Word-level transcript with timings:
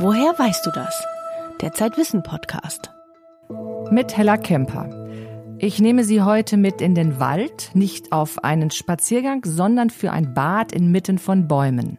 Woher 0.00 0.38
weißt 0.38 0.64
du 0.64 0.70
das? 0.70 1.04
Der 1.60 1.72
Zeitwissen 1.72 2.22
Podcast. 2.22 2.92
Mit 3.90 4.16
Hella 4.16 4.36
Kemper. 4.36 4.88
Ich 5.58 5.80
nehme 5.80 6.04
Sie 6.04 6.22
heute 6.22 6.56
mit 6.56 6.80
in 6.80 6.94
den 6.94 7.18
Wald, 7.18 7.72
nicht 7.74 8.12
auf 8.12 8.44
einen 8.44 8.70
Spaziergang, 8.70 9.42
sondern 9.44 9.90
für 9.90 10.12
ein 10.12 10.34
Bad 10.34 10.70
inmitten 10.70 11.18
von 11.18 11.48
Bäumen. 11.48 11.98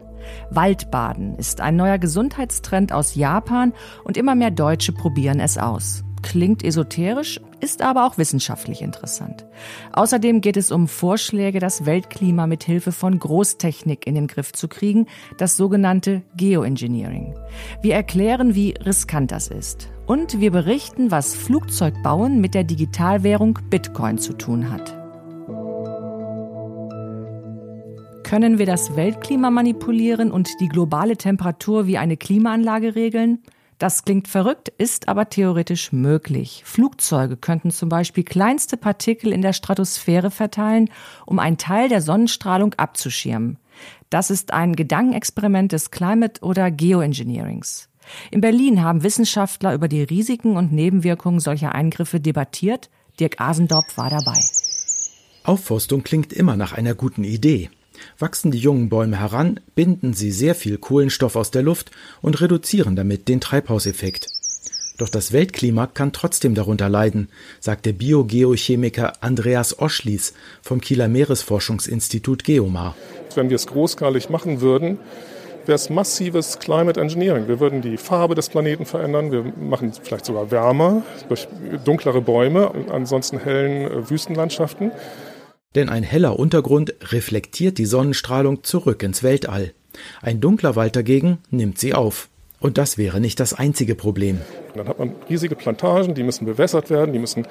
Waldbaden 0.50 1.36
ist 1.36 1.60
ein 1.60 1.76
neuer 1.76 1.98
Gesundheitstrend 1.98 2.94
aus 2.94 3.16
Japan 3.16 3.74
und 4.06 4.16
immer 4.16 4.34
mehr 4.34 4.52
Deutsche 4.52 4.94
probieren 4.94 5.42
es 5.42 5.58
aus. 5.58 6.06
Klingt 6.22 6.64
esoterisch, 6.64 7.40
ist 7.60 7.82
aber 7.82 8.06
auch 8.06 8.18
wissenschaftlich 8.18 8.82
interessant. 8.82 9.46
Außerdem 9.94 10.42
geht 10.42 10.58
es 10.58 10.72
um 10.72 10.88
Vorschläge, 10.88 11.60
das 11.60 11.86
Weltklima 11.86 12.48
mit 12.48 12.64
Hilfe 12.64 12.92
von 12.92 13.20
Großtechnik 13.20 14.06
in 14.06 14.16
den 14.16 14.28
Griff 14.28 14.54
zu 14.54 14.68
kriegen, 14.68 15.08
das 15.38 15.58
sogenannte 15.58 16.22
Geoengineering. 16.36 17.36
Wir 17.82 17.96
erklären, 17.96 18.56
wie 18.56 18.76
riskant 18.86 19.32
das 19.32 19.48
ist. 19.48 19.90
Und 20.06 20.40
wir 20.40 20.52
berichten, 20.52 21.12
was 21.12 21.36
Flugzeugbauen 21.36 22.42
mit 22.42 22.54
der 22.54 22.64
Digitalwährung 22.64 23.60
Bitcoin 23.70 24.18
zu 24.18 24.34
tun 24.34 24.72
hat. 24.72 24.96
Können 28.24 28.60
wir 28.60 28.68
das 28.68 28.96
Weltklima 28.96 29.50
manipulieren 29.50 30.32
und 30.32 30.50
die 30.60 30.68
globale 30.68 31.18
Temperatur 31.18 31.88
wie 31.88 31.98
eine 31.98 32.16
Klimaanlage 32.16 32.94
regeln? 32.96 33.40
Das 33.80 34.04
klingt 34.04 34.28
verrückt, 34.28 34.68
ist 34.78 35.08
aber 35.08 35.30
theoretisch 35.30 35.94
möglich. 35.94 36.64
Flugzeuge 36.66 37.38
könnten 37.38 37.72
zum 37.72 37.88
Beispiel 37.88 38.26
kleinste 38.26 38.76
Partikel 38.76 39.32
in 39.32 39.42
der 39.42 39.54
Stratosphäre 39.54 40.32
verteilen, 40.32 40.90
um 41.26 41.40
einen 41.40 41.58
Teil 41.58 41.88
der 41.88 42.02
Sonnenstrahlung 42.02 42.74
abzuschirmen. 42.74 43.58
Das 44.10 44.32
ist 44.32 44.52
ein 44.52 44.76
Gedankenexperiment 44.76 45.72
des 45.72 45.92
Climate- 45.92 46.42
oder 46.42 46.72
Geoengineerings. 46.72 47.88
In 48.32 48.42
Berlin 48.42 48.84
haben 48.84 49.04
Wissenschaftler 49.04 49.74
über 49.74 49.88
die 49.88 50.04
Risiken 50.04 50.58
und 50.58 50.74
Nebenwirkungen 50.74 51.40
solcher 51.40 51.74
Eingriffe 51.74 52.20
debattiert. 52.20 52.90
Dirk 53.20 53.40
Asendorp 53.40 53.96
war 53.96 54.10
dabei. 54.10 54.40
Aufforstung 55.46 56.04
klingt 56.04 56.34
immer 56.34 56.58
nach 56.58 56.74
einer 56.74 56.96
guten 56.96 57.24
Idee. 57.24 57.70
Wachsen 58.18 58.52
die 58.52 58.58
jungen 58.58 58.90
Bäume 58.90 59.20
heran, 59.20 59.60
binden 59.76 60.14
sie 60.14 60.32
sehr 60.32 60.56
viel 60.56 60.78
Kohlenstoff 60.78 61.36
aus 61.36 61.52
der 61.52 61.64
Luft 61.64 61.92
und 62.22 62.42
reduzieren 62.42 62.96
damit 62.96 63.28
den 63.28 63.42
Treibhauseffekt. 63.42 64.28
Doch 65.00 65.10
das 65.10 65.32
Weltklima 65.32 65.88
kann 65.88 66.12
trotzdem 66.12 66.56
darunter 66.56 66.90
leiden, 66.90 67.30
sagt 67.62 67.86
der 67.86 67.94
Biogeochemiker 67.94 69.14
Andreas 69.22 69.80
Oschlies 69.80 70.34
vom 70.62 70.82
Kieler 70.82 71.08
Meeresforschungsinstitut 71.08 72.44
Geomar. 72.44 72.96
Wenn 73.34 73.50
wir 73.50 73.56
es 73.56 73.68
großskalig 73.68 74.30
machen 74.30 74.60
würden, 74.60 75.00
wäre 75.66 75.76
es 75.76 75.90
massives 75.90 76.60
Climate 76.60 77.00
Engineering. 77.00 77.48
Wir 77.48 77.62
würden 77.62 77.82
die 77.82 77.96
Farbe 77.96 78.36
des 78.36 78.50
Planeten 78.50 78.86
verändern, 78.86 79.32
wir 79.32 79.54
machen 79.58 79.90
es 79.90 80.00
vielleicht 80.00 80.26
sogar 80.26 80.52
wärmer 80.52 81.04
durch 81.30 81.48
dunklere 81.86 82.22
Bäume, 82.22 82.72
ansonsten 82.92 83.40
hellen 83.40 83.90
äh, 83.90 84.10
Wüstenlandschaften. 84.10 84.92
Denn 85.76 85.88
ein 85.88 86.02
heller 86.02 86.40
Untergrund 86.40 86.96
reflektiert 87.12 87.78
die 87.78 87.86
Sonnenstrahlung 87.86 88.64
zurück 88.64 89.04
ins 89.04 89.22
Weltall. 89.22 89.74
Ein 90.22 90.42
dunkler 90.42 90.76
Wald 90.76 90.96
dagegen 90.96 91.38
nimmt 91.52 91.78
sie 91.78 91.94
auf. 91.94 92.30
Und 92.60 92.80
das 92.80 92.98
wäre 92.98 93.22
nicht 93.22 93.40
das 93.40 93.54
einzige 93.54 93.94
Problem. 93.94 94.42
Dann 94.76 94.88
hat 94.88 94.98
man 94.98 95.14
riesige 95.30 95.56
Plantagen, 95.56 96.16
die 96.16 96.24
müssen 96.24 96.46
bewässert 96.46 96.90
werden, 96.90 97.14
die 97.14 97.20
müssen 97.20 97.48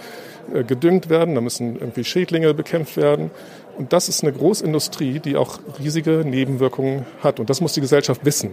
äh, 0.53 0.65
gedüngt 0.65 1.09
werden, 1.09 1.37
da 1.37 1.41
müssen 1.41 1.79
irgendwie 1.79 2.03
Schädlinge 2.03 2.53
bekämpft 2.55 2.97
werden. 2.97 3.31
Und 3.79 3.93
das 3.93 4.09
ist 4.09 4.25
eine 4.25 4.33
Großindustrie, 4.33 5.21
die 5.21 5.37
auch 5.37 5.61
riesige 5.79 6.25
Nebenwirkungen 6.27 7.07
hat. 7.23 7.39
Und 7.39 7.49
das 7.49 7.61
muss 7.61 7.73
die 7.73 7.81
Gesellschaft 7.81 8.25
wissen. 8.25 8.51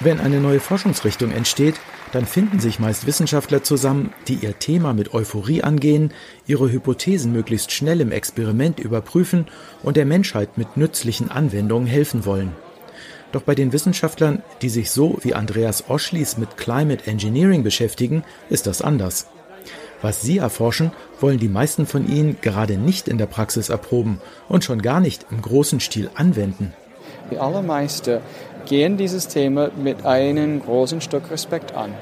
Wenn 0.00 0.20
eine 0.20 0.40
neue 0.40 0.60
Forschungsrichtung 0.60 1.32
entsteht, 1.32 1.74
dann 2.12 2.26
finden 2.26 2.60
sich 2.60 2.78
meist 2.78 3.06
Wissenschaftler 3.06 3.62
zusammen, 3.62 4.12
die 4.28 4.34
ihr 4.34 4.58
Thema 4.58 4.94
mit 4.94 5.12
Euphorie 5.12 5.62
angehen, 5.62 6.12
ihre 6.46 6.70
Hypothesen 6.70 7.32
möglichst 7.32 7.72
schnell 7.72 8.00
im 8.00 8.12
Experiment 8.12 8.80
überprüfen 8.80 9.46
und 9.82 9.96
der 9.96 10.06
Menschheit 10.06 10.56
mit 10.56 10.76
nützlichen 10.76 11.30
Anwendungen 11.30 11.86
helfen 11.86 12.24
wollen. 12.24 12.52
Doch 13.32 13.42
bei 13.42 13.54
den 13.54 13.72
Wissenschaftlern, 13.72 14.42
die 14.62 14.68
sich 14.68 14.90
so 14.90 15.18
wie 15.22 15.34
Andreas 15.34 15.90
Oschlies 15.90 16.38
mit 16.38 16.56
Climate 16.56 17.06
Engineering 17.06 17.64
beschäftigen, 17.64 18.24
ist 18.48 18.66
das 18.66 18.82
anders. 18.82 19.26
Was 20.00 20.22
sie 20.22 20.38
erforschen, 20.38 20.92
wollen 21.20 21.38
die 21.38 21.48
meisten 21.48 21.86
von 21.86 22.08
ihnen 22.08 22.36
gerade 22.40 22.76
nicht 22.76 23.08
in 23.08 23.18
der 23.18 23.26
Praxis 23.26 23.68
erproben 23.68 24.20
und 24.48 24.62
schon 24.62 24.80
gar 24.80 25.00
nicht 25.00 25.26
im 25.30 25.42
großen 25.42 25.80
Stil 25.80 26.10
anwenden. 26.14 26.72
Die 27.30 27.38
allermeisten 27.38 28.20
gehen 28.66 28.98
dieses 28.98 29.28
Thema 29.28 29.70
mit 29.82 30.04
einem 30.04 30.60
großen 30.60 31.00
Stück 31.00 31.30
Respekt 31.30 31.74
an. 31.74 31.94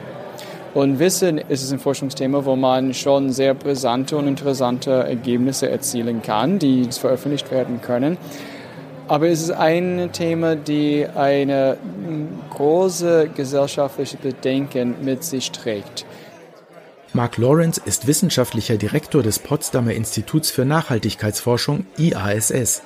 Und 0.75 0.99
Wissen 0.99 1.39
ist 1.39 1.71
ein 1.71 1.79
Forschungsthema, 1.79 2.45
wo 2.45 2.57
man 2.57 2.95
schon 2.95 3.31
sehr 3.31 3.55
brisante 3.55 4.17
und 4.17 4.27
interessante 4.27 4.91
Ergebnisse 4.91 5.71
erzielen 5.71 6.21
kann, 6.21 6.59
die 6.59 6.89
veröffentlicht 6.91 7.53
werden 7.53 7.81
können. 7.81 8.19
Aber 9.07 9.29
es 9.29 9.41
ist 9.41 9.53
ein 9.53 10.11
Thema, 10.13 10.57
die 10.57 11.07
eine 11.15 11.77
große 12.51 13.29
gesellschaftliche 13.37 14.17
Bedenken 14.17 14.97
mit 15.03 15.23
sich 15.23 15.53
trägt. 15.53 16.07
Mark 17.13 17.37
Lawrence 17.37 17.81
ist 17.85 18.09
wissenschaftlicher 18.09 18.77
Direktor 18.77 19.23
des 19.23 19.39
Potsdamer 19.39 19.93
Instituts 19.93 20.51
für 20.51 20.65
Nachhaltigkeitsforschung 20.65 21.87
IASS. 21.97 22.83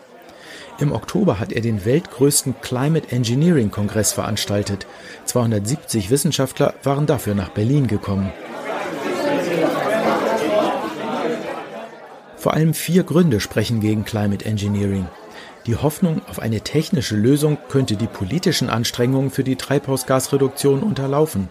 Im 0.81 0.93
Oktober 0.93 1.41
hat 1.41 1.53
er 1.53 1.61
den 1.61 1.85
weltgrößten 1.85 2.61
Climate 2.61 3.11
Engineering 3.11 3.73
Kongress 3.73 4.13
veranstaltet. 4.13 4.87
270 5.25 6.09
Wissenschaftler 6.11 6.75
waren 6.85 7.07
dafür 7.07 7.35
nach 7.35 7.49
Berlin 7.49 7.89
gekommen. 7.89 8.31
Vor 12.37 12.55
allem 12.55 12.75
vier 12.75 13.03
Gründe 13.03 13.41
sprechen 13.41 13.81
gegen 13.81 14.05
Climate 14.05 14.45
Engineering. 14.45 15.09
Die 15.67 15.75
Hoffnung 15.75 16.23
auf 16.31 16.39
eine 16.39 16.61
technische 16.61 17.17
Lösung 17.17 17.59
könnte 17.69 17.97
die 17.97 18.07
politischen 18.07 18.71
Anstrengungen 18.71 19.31
für 19.31 19.43
die 19.43 19.57
Treibhausgasreduktion 19.57 20.85
unterlaufen. 20.85 21.49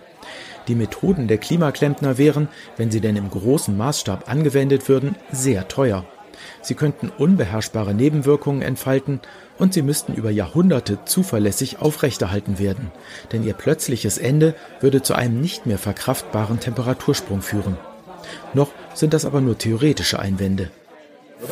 Die 0.69 0.75
Methoden 0.75 1.27
der 1.27 1.37
Klimaklempner 1.37 2.17
wären, 2.17 2.47
wenn 2.77 2.91
sie 2.91 3.01
denn 3.01 3.17
im 3.17 3.29
großen 3.29 3.75
Maßstab 3.75 4.29
angewendet 4.29 4.87
würden, 4.87 5.15
sehr 5.31 5.67
teuer. 5.67 6.05
Sie 6.61 6.75
könnten 6.75 7.11
unbeherrschbare 7.17 7.93
Nebenwirkungen 7.93 8.61
entfalten 8.61 9.21
und 9.57 9.73
sie 9.73 9.81
müssten 9.81 10.13
über 10.13 10.29
Jahrhunderte 10.29 10.99
zuverlässig 11.05 11.79
aufrechterhalten 11.79 12.59
werden, 12.59 12.91
denn 13.31 13.43
ihr 13.43 13.53
plötzliches 13.53 14.17
Ende 14.17 14.55
würde 14.79 15.01
zu 15.01 15.13
einem 15.13 15.41
nicht 15.41 15.65
mehr 15.65 15.77
verkraftbaren 15.77 16.59
Temperatursprung 16.59 17.41
führen. 17.41 17.77
Noch 18.53 18.69
sind 18.93 19.13
das 19.13 19.25
aber 19.25 19.41
nur 19.41 19.57
theoretische 19.57 20.19
Einwände. 20.19 20.69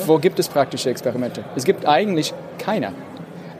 Wo 0.05 0.17
gibt 0.17 0.39
es 0.39 0.47
praktische 0.47 0.89
Experimente? 0.89 1.43
Es 1.55 1.63
gibt 1.63 1.85
eigentlich 1.85 2.33
keine. 2.57 2.93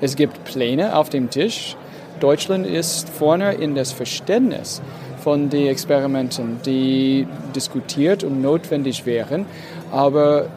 Es 0.01 0.15
gibt 0.15 0.43
Pläne 0.43 0.95
auf 0.95 1.09
dem 1.09 1.29
Tisch. 1.29 1.75
Deutschland 2.19 2.65
ist 2.65 3.09
vorne 3.09 3.53
in 3.53 3.75
das 3.75 3.91
Verständnis 3.91 4.81
von 5.25 5.49
den 5.49 5.67
Experimenten, 5.67 6.59
die 6.65 7.27
diskutiert 7.55 8.23
und 8.23 8.41
notwendig 8.41 9.05
wären 9.05 9.45
aber 9.95 10.49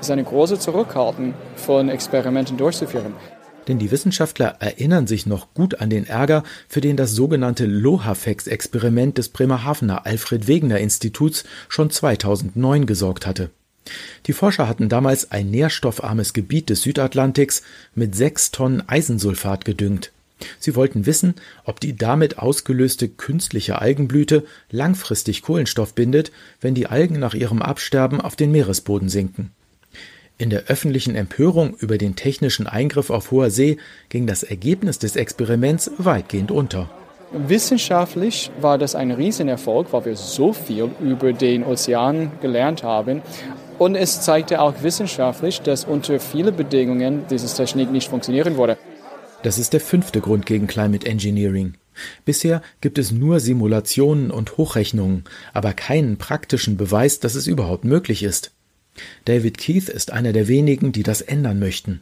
es 0.00 0.06
ist 0.06 0.10
eine 0.12 0.22
große 0.22 0.60
Zurückhaltung 0.60 1.34
von 1.56 1.88
Experimenten 1.88 2.56
durchzuführen. 2.56 3.14
Denn 3.66 3.80
die 3.80 3.90
Wissenschaftler 3.90 4.56
erinnern 4.60 5.08
sich 5.08 5.26
noch 5.26 5.52
gut 5.54 5.80
an 5.80 5.90
den 5.90 6.06
Ärger, 6.06 6.44
für 6.68 6.80
den 6.80 6.96
das 6.96 7.10
sogenannte 7.10 7.66
Lohafex-Experiment 7.66 9.18
des 9.18 9.30
Bremerhavener 9.30 10.06
Alfred 10.06 10.46
Wegener 10.46 10.78
Instituts 10.78 11.42
schon 11.68 11.90
2009 11.90 12.86
gesorgt 12.86 13.26
hatte. 13.26 13.50
Die 14.26 14.32
Forscher 14.32 14.68
hatten 14.68 14.88
damals 14.88 15.32
ein 15.32 15.50
nährstoffarmes 15.50 16.32
Gebiet 16.32 16.70
des 16.70 16.82
Südatlantiks 16.82 17.62
mit 17.96 18.14
sechs 18.14 18.52
Tonnen 18.52 18.88
Eisensulfat 18.88 19.64
gedüngt. 19.64 20.12
Sie 20.58 20.76
wollten 20.76 21.06
wissen, 21.06 21.34
ob 21.64 21.80
die 21.80 21.96
damit 21.96 22.38
ausgelöste 22.38 23.08
künstliche 23.08 23.80
Algenblüte 23.80 24.44
langfristig 24.70 25.42
Kohlenstoff 25.42 25.94
bindet, 25.94 26.30
wenn 26.60 26.74
die 26.74 26.86
Algen 26.86 27.18
nach 27.18 27.34
ihrem 27.34 27.62
Absterben 27.62 28.20
auf 28.20 28.36
den 28.36 28.52
Meeresboden 28.52 29.08
sinken. 29.08 29.52
In 30.38 30.50
der 30.50 30.64
öffentlichen 30.64 31.14
Empörung 31.14 31.74
über 31.78 31.96
den 31.96 32.14
technischen 32.14 32.66
Eingriff 32.66 33.08
auf 33.08 33.30
hoher 33.30 33.50
See 33.50 33.78
ging 34.10 34.26
das 34.26 34.42
Ergebnis 34.42 34.98
des 34.98 35.16
Experiments 35.16 35.90
weitgehend 35.96 36.50
unter. 36.50 36.90
Wissenschaftlich 37.32 38.50
war 38.60 38.76
das 38.76 38.94
ein 38.94 39.10
Riesenerfolg, 39.10 39.92
weil 39.92 40.04
wir 40.04 40.16
so 40.16 40.52
viel 40.52 40.90
über 41.00 41.32
den 41.32 41.64
Ozean 41.64 42.32
gelernt 42.42 42.82
haben. 42.82 43.22
Und 43.78 43.94
es 43.94 44.20
zeigte 44.20 44.60
auch 44.60 44.74
wissenschaftlich, 44.82 45.60
dass 45.62 45.84
unter 45.84 46.20
vielen 46.20 46.54
Bedingungen 46.54 47.24
diese 47.30 47.54
Technik 47.54 47.90
nicht 47.90 48.08
funktionieren 48.08 48.56
würde. 48.56 48.76
Das 49.42 49.58
ist 49.58 49.72
der 49.72 49.80
fünfte 49.80 50.20
Grund 50.20 50.46
gegen 50.46 50.66
Climate 50.66 51.06
Engineering. 51.06 51.74
Bisher 52.24 52.62
gibt 52.80 52.98
es 52.98 53.12
nur 53.12 53.40
Simulationen 53.40 54.30
und 54.30 54.56
Hochrechnungen, 54.56 55.24
aber 55.52 55.72
keinen 55.72 56.18
praktischen 56.18 56.76
Beweis, 56.76 57.20
dass 57.20 57.34
es 57.34 57.46
überhaupt 57.46 57.84
möglich 57.84 58.22
ist. 58.22 58.52
David 59.24 59.58
Keith 59.58 59.88
ist 59.88 60.10
einer 60.10 60.32
der 60.32 60.48
wenigen, 60.48 60.92
die 60.92 61.02
das 61.02 61.20
ändern 61.20 61.58
möchten. 61.58 62.00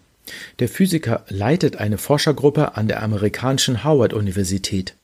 Der 0.59 0.69
Physiker 0.69 1.25
leitet 1.29 1.77
eine 1.77 1.99
Forschergruppe 1.99 2.77
an 2.77 2.89
der 2.89 3.03
amerikanischen 3.03 3.85
Howard-Universität. 3.85 4.95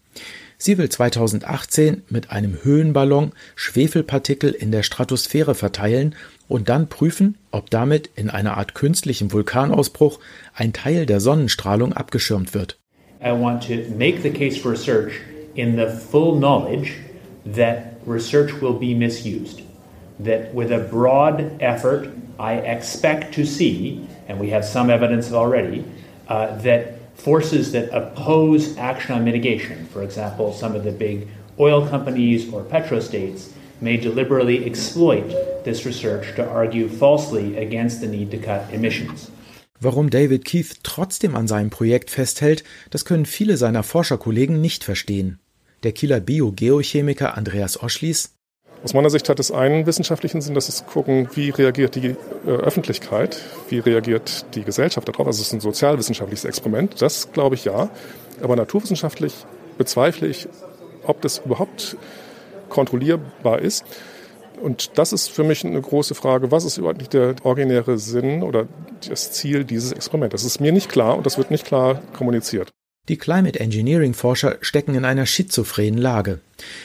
Sie 0.56 0.78
will 0.78 0.88
2018 0.88 2.02
mit 2.08 2.30
einem 2.30 2.58
Höhenballon 2.62 3.32
Schwefelpartikel 3.54 4.50
in 4.50 4.70
der 4.70 4.82
Stratosphäre 4.82 5.54
verteilen 5.54 6.14
und 6.50 6.68
dann 6.68 6.88
prüfen, 6.88 7.38
ob 7.52 7.70
damit 7.70 8.10
in 8.16 8.28
einer 8.28 8.56
Art 8.56 8.74
künstlichem 8.74 9.32
Vulkanausbruch 9.32 10.18
ein 10.54 10.72
Teil 10.72 11.06
der 11.06 11.20
Sonnenstrahlung 11.20 11.92
abgeschirmt 11.92 12.54
wird. 12.54 12.76
I 13.22 13.30
want 13.30 13.62
to 13.68 13.74
make 13.96 14.22
the 14.22 14.30
case 14.30 14.58
for 14.58 14.72
research 14.72 15.12
in 15.54 15.76
the 15.76 15.86
full 15.86 16.38
knowledge 16.38 16.96
that 17.44 17.96
research 18.06 18.60
will 18.60 18.78
be 18.78 18.94
misused. 18.94 19.62
That 20.18 20.54
with 20.54 20.72
a 20.72 20.78
broad 20.78 21.60
effort, 21.60 22.08
I 22.38 22.54
expect 22.56 23.34
to 23.34 23.44
see, 23.44 24.06
and 24.28 24.40
we 24.40 24.50
have 24.50 24.64
some 24.64 24.90
evidence 24.90 25.32
already, 25.32 25.84
uh, 26.28 26.56
that 26.62 26.98
forces 27.14 27.72
that 27.72 27.90
oppose 27.92 28.76
action 28.78 29.14
on 29.14 29.24
mitigation, 29.24 29.86
for 29.92 30.02
example, 30.02 30.52
some 30.52 30.74
of 30.74 30.84
the 30.84 30.92
big 30.92 31.28
oil 31.58 31.86
companies 31.86 32.52
or 32.52 32.62
petrostates, 32.62 33.50
may 33.80 33.96
deliberately 33.96 34.64
exploit 34.64 35.24
this 35.64 35.84
research 35.84 36.34
to 36.36 36.42
argue 36.42 36.88
falsely 36.88 37.56
against 37.56 38.00
the 38.00 38.06
need 38.06 38.30
to 38.30 38.38
cut 38.38 38.62
emissions. 38.72 39.30
Warum 39.80 40.10
David 40.10 40.44
Keith 40.44 40.80
trotzdem 40.82 41.34
an 41.34 41.48
seinem 41.48 41.70
Projekt 41.70 42.10
festhält, 42.10 42.64
das 42.90 43.04
können 43.04 43.24
viele 43.24 43.56
seiner 43.56 43.82
Forscherkollegen 43.82 44.60
nicht 44.60 44.84
verstehen. 44.84 45.38
Der 45.84 45.92
Kieler 45.92 46.20
Biogeochemiker 46.20 47.36
Andreas 47.38 47.82
Oschlies 47.82 48.34
aus 48.82 48.94
meiner 48.94 49.10
Sicht 49.10 49.28
hat 49.28 49.38
es 49.38 49.50
einen 49.50 49.84
wissenschaftlichen 49.84 50.40
Sinn, 50.40 50.54
das 50.54 50.70
ist 50.70 50.86
gucken, 50.86 51.28
wie 51.34 51.50
reagiert 51.50 51.96
die 51.96 52.16
äh, 52.46 52.48
Öffentlichkeit, 52.48 53.38
wie 53.68 53.78
reagiert 53.78 54.46
die 54.54 54.62
Gesellschaft 54.62 55.06
darauf. 55.06 55.26
Also 55.26 55.42
es 55.42 55.48
ist 55.48 55.52
ein 55.52 55.60
sozialwissenschaftliches 55.60 56.46
Experiment, 56.46 57.02
das 57.02 57.30
glaube 57.32 57.56
ich 57.56 57.66
ja. 57.66 57.90
Aber 58.42 58.56
naturwissenschaftlich 58.56 59.34
bezweifle 59.76 60.28
ich, 60.28 60.48
ob 61.06 61.20
das 61.20 61.42
überhaupt 61.44 61.98
kontrollierbar 62.70 63.58
ist. 63.60 63.84
Und 64.62 64.98
das 64.98 65.12
ist 65.12 65.30
für 65.30 65.44
mich 65.44 65.64
eine 65.64 65.80
große 65.80 66.14
Frage, 66.14 66.50
was 66.50 66.64
ist 66.64 66.78
überhaupt 66.78 66.98
nicht 66.98 67.12
der 67.12 67.34
originäre 67.42 67.98
Sinn 67.98 68.42
oder 68.42 68.66
das 69.08 69.32
Ziel 69.32 69.64
dieses 69.64 69.92
Experiments? 69.92 70.32
Das 70.32 70.44
ist 70.44 70.60
mir 70.60 70.72
nicht 70.72 70.88
klar 70.88 71.16
und 71.16 71.26
das 71.26 71.38
wird 71.38 71.50
nicht 71.50 71.66
klar 71.66 72.02
kommuniziert. 72.12 72.70
Die 73.08 73.16
Climate 73.16 73.58
Engineering 73.58 74.14
Forscher 74.14 74.58
stecken 74.60 74.94
in 74.94 75.04
einer 75.04 75.26
schizophrenen 75.26 75.98
Lage. 75.98 76.40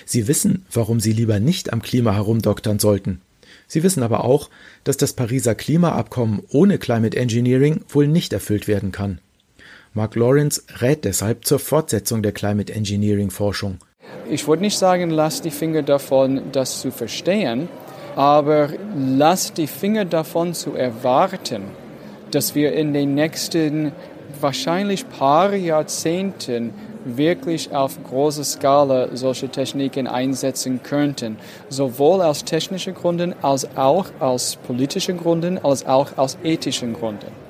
Sie 0.05 0.27
wissen, 0.27 0.65
warum 0.71 0.99
sie 0.99 1.11
lieber 1.11 1.39
nicht 1.39 1.73
am 1.73 1.81
Klima 1.81 2.13
herumdoktern 2.13 2.79
sollten. 2.79 3.21
Sie 3.67 3.83
wissen 3.83 4.03
aber 4.03 4.23
auch, 4.23 4.49
dass 4.83 4.97
das 4.97 5.13
Pariser 5.13 5.55
Klimaabkommen 5.55 6.41
ohne 6.49 6.77
Climate 6.77 7.17
Engineering 7.17 7.81
wohl 7.89 8.07
nicht 8.07 8.31
erfüllt 8.31 8.67
werden 8.67 8.91
kann. 8.91 9.19
Mark 9.93 10.15
Lawrence 10.15 10.63
rät 10.81 11.05
deshalb 11.05 11.45
zur 11.45 11.59
Fortsetzung 11.59 12.21
der 12.21 12.31
Climate 12.31 12.73
Engineering 12.73 13.29
Forschung. 13.29 13.77
Ich 14.29 14.47
würde 14.47 14.63
nicht 14.63 14.77
sagen, 14.77 15.09
lass 15.11 15.41
die 15.41 15.51
Finger 15.51 15.83
davon, 15.83 16.51
das 16.51 16.81
zu 16.81 16.91
verstehen, 16.91 17.69
aber 18.15 18.69
lass 18.95 19.53
die 19.53 19.67
Finger 19.67 20.05
davon 20.05 20.53
zu 20.53 20.73
erwarten, 20.73 21.63
dass 22.31 22.55
wir 22.55 22.73
in 22.73 22.93
den 22.93 23.13
nächsten 23.13 23.91
wahrscheinlich 24.39 25.07
paar 25.09 25.53
Jahrzehnten 25.53 26.73
wirklich 27.05 27.73
auf 27.73 28.03
großer 28.03 28.43
Skala 28.43 29.09
solche 29.13 29.49
Techniken 29.49 30.07
einsetzen 30.07 30.81
könnten, 30.81 31.37
sowohl 31.69 32.21
aus 32.21 32.43
technischen 32.43 32.95
Gründen 32.95 33.35
als 33.41 33.77
auch 33.77 34.07
aus 34.19 34.57
politischen 34.67 35.17
Gründen, 35.17 35.59
als 35.63 35.85
auch 35.85 36.17
aus 36.17 36.37
ethischen 36.43 36.93
Gründen. 36.93 37.44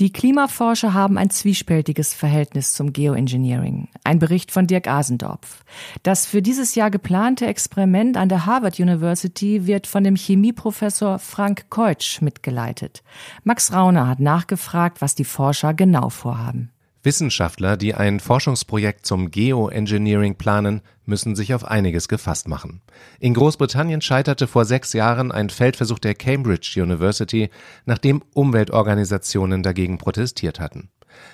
Die 0.00 0.10
Klimaforscher 0.10 0.92
haben 0.92 1.16
ein 1.16 1.30
zwiespältiges 1.30 2.14
Verhältnis 2.14 2.72
zum 2.72 2.92
Geoengineering. 2.92 3.86
Ein 4.02 4.18
Bericht 4.18 4.50
von 4.50 4.66
Dirk 4.66 4.88
Asendorf. 4.88 5.64
Das 6.02 6.26
für 6.26 6.42
dieses 6.42 6.74
Jahr 6.74 6.90
geplante 6.90 7.46
Experiment 7.46 8.16
an 8.16 8.28
der 8.28 8.44
Harvard 8.44 8.80
University 8.80 9.68
wird 9.68 9.86
von 9.86 10.02
dem 10.02 10.16
Chemieprofessor 10.16 11.20
Frank 11.20 11.70
Keutsch 11.70 12.20
mitgeleitet. 12.22 13.04
Max 13.44 13.72
Rauner 13.72 14.08
hat 14.08 14.18
nachgefragt, 14.18 15.00
was 15.00 15.14
die 15.14 15.24
Forscher 15.24 15.74
genau 15.74 16.08
vorhaben. 16.08 16.73
Wissenschaftler, 17.04 17.76
die 17.76 17.94
ein 17.94 18.18
Forschungsprojekt 18.18 19.06
zum 19.06 19.30
Geoengineering 19.30 20.36
planen, 20.36 20.80
müssen 21.04 21.36
sich 21.36 21.54
auf 21.54 21.64
einiges 21.64 22.08
gefasst 22.08 22.48
machen. 22.48 22.80
In 23.20 23.34
Großbritannien 23.34 24.00
scheiterte 24.00 24.46
vor 24.46 24.64
sechs 24.64 24.92
Jahren 24.94 25.30
ein 25.30 25.50
Feldversuch 25.50 25.98
der 25.98 26.14
Cambridge 26.14 26.80
University, 26.82 27.50
nachdem 27.84 28.22
Umweltorganisationen 28.32 29.62
dagegen 29.62 29.98
protestiert 29.98 30.60
hatten. 30.60 30.88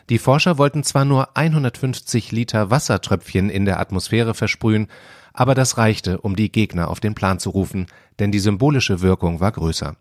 Die 0.08 0.18
Forscher 0.18 0.58
wollten 0.58 0.84
zwar 0.84 1.04
nur 1.04 1.36
150 1.36 2.32
Liter 2.32 2.70
Wassertröpfchen 2.70 3.48
in 3.48 3.64
der 3.64 3.80
Atmosphäre 3.80 4.34
versprühen, 4.34 4.88
aber 5.32 5.54
das 5.54 5.78
reichte, 5.78 6.20
um 6.20 6.36
die 6.36 6.52
Gegner 6.52 6.88
auf 6.88 7.00
den 7.00 7.14
Plan 7.14 7.38
zu 7.38 7.50
rufen, 7.50 7.86
denn 8.18 8.32
die 8.32 8.40
symbolische 8.40 9.00
Wirkung 9.00 9.40
war 9.40 9.52
größer. 9.52 9.96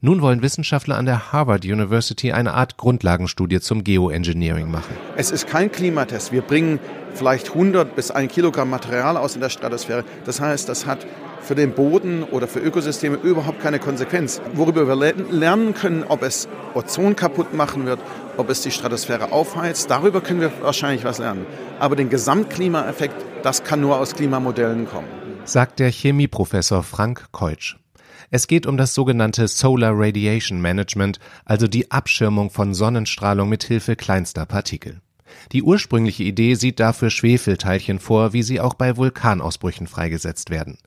Nun 0.00 0.20
wollen 0.20 0.42
Wissenschaftler 0.42 0.96
an 0.96 1.06
der 1.06 1.32
Harvard 1.32 1.64
University 1.64 2.32
eine 2.32 2.54
Art 2.54 2.76
Grundlagenstudie 2.76 3.60
zum 3.60 3.82
Geoengineering 3.82 4.70
machen. 4.70 4.94
Es 5.16 5.30
ist 5.30 5.46
kein 5.46 5.72
Klimatest. 5.72 6.32
Wir 6.32 6.42
bringen 6.42 6.78
vielleicht 7.14 7.48
100 7.48 7.96
bis 7.96 8.10
1 8.10 8.32
Kilogramm 8.32 8.68
Material 8.68 9.16
aus 9.16 9.34
in 9.34 9.40
der 9.40 9.48
Stratosphäre. 9.48 10.04
Das 10.24 10.40
heißt, 10.40 10.68
das 10.68 10.86
hat 10.86 11.06
für 11.40 11.54
den 11.54 11.72
Boden 11.72 12.24
oder 12.24 12.46
für 12.48 12.58
Ökosysteme 12.58 13.16
überhaupt 13.16 13.60
keine 13.60 13.78
Konsequenz. 13.78 14.40
Worüber 14.54 14.86
wir 14.86 15.14
lernen 15.30 15.74
können, 15.74 16.04
ob 16.04 16.22
es 16.22 16.48
Ozon 16.74 17.16
kaputt 17.16 17.54
machen 17.54 17.86
wird, 17.86 18.00
ob 18.36 18.50
es 18.50 18.62
die 18.62 18.70
Stratosphäre 18.70 19.32
aufheizt, 19.32 19.90
darüber 19.90 20.20
können 20.20 20.40
wir 20.40 20.52
wahrscheinlich 20.60 21.04
was 21.04 21.18
lernen. 21.18 21.46
Aber 21.78 21.96
den 21.96 22.10
Gesamtklimaeffekt, 22.10 23.24
das 23.42 23.64
kann 23.64 23.80
nur 23.80 23.98
aus 23.98 24.14
Klimamodellen 24.14 24.86
kommen. 24.86 25.08
Sagt 25.44 25.78
der 25.78 25.90
Chemieprofessor 25.90 26.82
Frank 26.82 27.26
Keutsch. 27.32 27.76
Es 28.30 28.46
geht 28.46 28.66
um 28.66 28.76
das 28.76 28.94
sogenannte 28.94 29.46
Solar 29.48 29.92
Radiation 29.94 30.60
Management, 30.60 31.20
also 31.44 31.68
die 31.68 31.90
Abschirmung 31.90 32.50
von 32.50 32.74
Sonnenstrahlung 32.74 33.48
mit 33.48 33.64
Hilfe 33.64 33.96
kleinster 33.96 34.46
Partikel. 34.46 35.00
Die 35.52 35.62
ursprüngliche 35.62 36.24
Idee 36.24 36.54
sieht 36.54 36.80
dafür 36.80 37.10
Schwefelteilchen 37.10 38.00
vor, 38.00 38.32
wie 38.32 38.42
sie 38.42 38.60
auch 38.60 38.74
bei 38.74 38.96
Vulkanausbrüchen 38.96 39.86
freigesetzt 39.86 40.50
werden. 40.50 40.78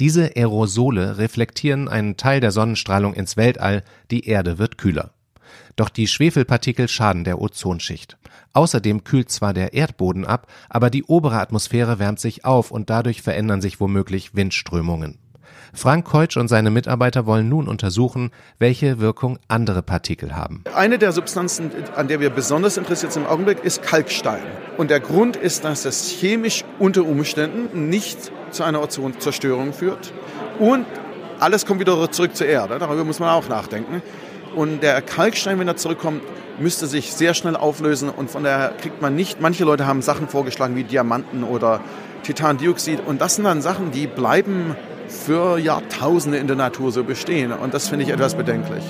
Diese 0.00 0.36
Aerosole 0.36 1.18
reflektieren 1.18 1.88
einen 1.88 2.16
Teil 2.16 2.40
der 2.40 2.50
Sonnenstrahlung 2.50 3.14
ins 3.14 3.36
Weltall, 3.36 3.84
die 4.10 4.26
Erde 4.26 4.58
wird 4.58 4.78
kühler. 4.78 5.12
Doch 5.76 5.88
die 5.88 6.08
Schwefelpartikel 6.08 6.88
schaden 6.88 7.24
der 7.24 7.40
Ozonschicht. 7.40 8.18
Außerdem 8.52 9.04
kühlt 9.04 9.30
zwar 9.30 9.54
der 9.54 9.74
Erdboden 9.74 10.24
ab, 10.24 10.50
aber 10.68 10.90
die 10.90 11.04
obere 11.04 11.38
Atmosphäre 11.38 11.98
wärmt 11.98 12.18
sich 12.18 12.44
auf 12.44 12.70
und 12.70 12.90
dadurch 12.90 13.22
verändern 13.22 13.60
sich 13.60 13.78
womöglich 13.78 14.34
Windströmungen. 14.34 15.18
Frank 15.74 16.06
Keutsch 16.06 16.36
und 16.36 16.48
seine 16.48 16.70
Mitarbeiter 16.70 17.26
wollen 17.26 17.48
nun 17.48 17.68
untersuchen, 17.68 18.30
welche 18.58 19.00
Wirkung 19.00 19.38
andere 19.48 19.82
Partikel 19.82 20.34
haben. 20.34 20.64
Eine 20.74 20.98
der 20.98 21.12
Substanzen, 21.12 21.70
an 21.94 22.08
der 22.08 22.20
wir 22.20 22.30
besonders 22.30 22.76
interessiert 22.76 23.12
sind 23.12 23.24
im 23.24 23.28
Augenblick, 23.28 23.62
ist 23.64 23.82
Kalkstein. 23.82 24.42
Und 24.76 24.90
der 24.90 25.00
Grund 25.00 25.36
ist, 25.36 25.64
dass 25.64 25.84
es 25.84 26.10
chemisch 26.10 26.64
unter 26.78 27.04
Umständen 27.04 27.88
nicht 27.88 28.32
zu 28.50 28.62
einer 28.62 28.82
Ozonzerstörung 28.82 29.72
führt. 29.72 30.12
Und 30.58 30.86
alles 31.40 31.66
kommt 31.66 31.80
wieder 31.80 32.10
zurück 32.10 32.34
zur 32.34 32.46
Erde. 32.46 32.78
Darüber 32.78 33.04
muss 33.04 33.20
man 33.20 33.30
auch 33.30 33.48
nachdenken. 33.48 34.02
Und 34.54 34.82
der 34.82 35.02
Kalkstein, 35.02 35.58
wenn 35.58 35.68
er 35.68 35.76
zurückkommt, 35.76 36.22
müsste 36.58 36.86
sich 36.86 37.12
sehr 37.12 37.34
schnell 37.34 37.56
auflösen 37.56 38.08
und 38.08 38.30
von 38.30 38.42
daher 38.42 38.70
kriegt 38.70 39.00
man 39.00 39.14
nicht, 39.14 39.40
manche 39.40 39.64
Leute 39.64 39.86
haben 39.86 40.02
Sachen 40.02 40.28
vorgeschlagen 40.28 40.74
wie 40.74 40.84
Diamanten 40.84 41.44
oder 41.44 41.80
Titandioxid 42.24 43.00
und 43.06 43.20
das 43.20 43.36
sind 43.36 43.44
dann 43.44 43.62
Sachen, 43.62 43.92
die 43.92 44.06
bleiben 44.06 44.74
für 45.08 45.58
Jahrtausende 45.58 46.38
in 46.38 46.46
der 46.46 46.56
Natur 46.56 46.92
so 46.92 47.04
bestehen. 47.04 47.52
Und 47.52 47.74
das 47.74 47.88
finde 47.88 48.04
ich 48.04 48.10
etwas 48.10 48.34
bedenklich. 48.34 48.84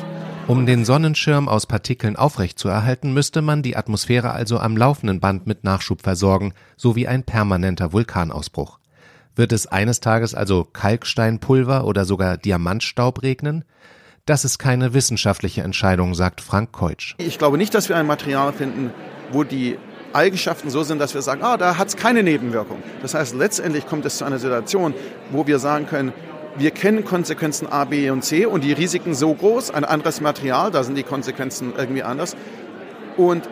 Um 0.46 0.64
den 0.64 0.84
Sonnenschirm 0.84 1.48
aus 1.48 1.66
Partikeln 1.66 2.16
aufrechtzuerhalten, 2.16 3.12
müsste 3.12 3.42
man 3.42 3.62
die 3.62 3.76
Atmosphäre 3.76 4.32
also 4.32 4.58
am 4.58 4.76
laufenden 4.76 5.20
Band 5.20 5.46
mit 5.46 5.62
Nachschub 5.62 6.02
versorgen, 6.02 6.54
so 6.76 6.96
wie 6.96 7.06
ein 7.06 7.22
permanenter 7.22 7.92
Vulkanausbruch. 7.92 8.78
Wird 9.36 9.52
es 9.52 9.66
eines 9.66 10.00
Tages 10.00 10.34
also 10.34 10.64
Kalksteinpulver 10.64 11.84
oder 11.84 12.04
sogar 12.04 12.38
Diamantstaub 12.38 13.22
regnen? 13.22 13.64
Das 14.24 14.44
ist 14.44 14.58
keine 14.58 14.94
wissenschaftliche 14.94 15.62
Entscheidung, 15.62 16.14
sagt 16.14 16.40
Frank 16.40 16.72
Keutsch. 16.72 17.14
Ich 17.18 17.38
glaube 17.38 17.58
nicht, 17.58 17.74
dass 17.74 17.88
wir 17.88 17.96
ein 17.96 18.06
Material 18.06 18.52
finden, 18.52 18.90
wo 19.32 19.44
die 19.44 19.78
Eigenschaften 20.12 20.70
so 20.70 20.82
sind, 20.82 21.00
dass 21.00 21.14
wir 21.14 21.22
sagen, 21.22 21.42
ah, 21.42 21.56
da 21.56 21.76
hat 21.76 21.88
es 21.88 21.96
keine 21.96 22.22
Nebenwirkung. 22.22 22.82
Das 23.02 23.14
heißt, 23.14 23.34
letztendlich 23.34 23.86
kommt 23.86 24.04
es 24.06 24.18
zu 24.18 24.24
einer 24.24 24.38
Situation, 24.38 24.94
wo 25.30 25.46
wir 25.46 25.58
sagen 25.58 25.86
können, 25.86 26.12
wir 26.56 26.70
kennen 26.72 27.04
Konsequenzen 27.04 27.68
A, 27.68 27.84
B 27.84 28.10
und 28.10 28.24
C 28.24 28.46
und 28.46 28.64
die 28.64 28.72
Risiken 28.72 29.14
so 29.14 29.32
groß, 29.32 29.70
ein 29.70 29.84
anderes 29.84 30.20
Material, 30.20 30.70
da 30.70 30.82
sind 30.82 30.96
die 30.96 31.04
Konsequenzen 31.04 31.72
irgendwie 31.76 32.02
anders. 32.02 32.36
Und 33.16 33.48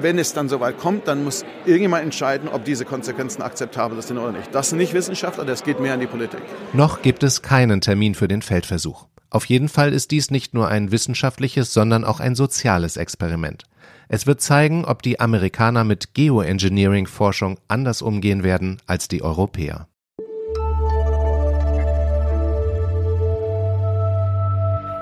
wenn 0.00 0.18
es 0.18 0.32
dann 0.32 0.48
soweit 0.48 0.78
kommt, 0.78 1.08
dann 1.08 1.24
muss 1.24 1.44
irgendjemand 1.66 2.04
entscheiden, 2.04 2.48
ob 2.48 2.64
diese 2.64 2.84
Konsequenzen 2.84 3.42
akzeptabel 3.42 4.00
sind 4.02 4.18
oder 4.18 4.32
nicht. 4.32 4.54
Das 4.54 4.70
sind 4.70 4.78
nicht 4.78 4.94
Wissenschaftler, 4.94 5.44
das 5.44 5.64
geht 5.64 5.80
mehr 5.80 5.94
an 5.94 6.00
die 6.00 6.06
Politik. 6.06 6.40
Noch 6.72 7.02
gibt 7.02 7.22
es 7.22 7.42
keinen 7.42 7.80
Termin 7.80 8.14
für 8.14 8.28
den 8.28 8.42
Feldversuch. 8.42 9.06
Auf 9.30 9.44
jeden 9.44 9.68
Fall 9.68 9.92
ist 9.92 10.10
dies 10.10 10.30
nicht 10.30 10.54
nur 10.54 10.68
ein 10.68 10.90
wissenschaftliches, 10.90 11.74
sondern 11.74 12.04
auch 12.04 12.20
ein 12.20 12.34
soziales 12.34 12.96
Experiment. 12.96 13.64
Es 14.08 14.26
wird 14.26 14.40
zeigen, 14.40 14.86
ob 14.86 15.02
die 15.02 15.20
Amerikaner 15.20 15.84
mit 15.84 16.14
Geoengineering-Forschung 16.14 17.58
anders 17.68 18.00
umgehen 18.00 18.42
werden 18.42 18.80
als 18.86 19.06
die 19.08 19.22
Europäer. 19.22 19.86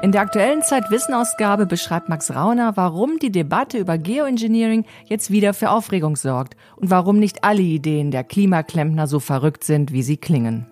In 0.03 0.13
der 0.13 0.21
aktuellen 0.21 0.63
Zeitwissenausgabe 0.63 1.67
beschreibt 1.67 2.09
Max 2.09 2.35
Rauner, 2.35 2.77
warum 2.77 3.19
die 3.19 3.33
Debatte 3.33 3.79
über 3.79 3.97
Geoengineering 3.97 4.85
jetzt 5.07 5.31
wieder 5.31 5.55
für 5.55 5.71
Aufregung 5.71 6.17
sorgt 6.17 6.57
und 6.77 6.91
warum 6.91 7.19
nicht 7.19 7.45
alle 7.45 7.63
Ideen 7.63 8.11
der 8.11 8.23
Klimaklempner 8.23 9.07
so 9.07 9.21
verrückt 9.21 9.65
sind, 9.65 9.93
wie 9.93 10.03
sie 10.03 10.17
klingen. 10.17 10.67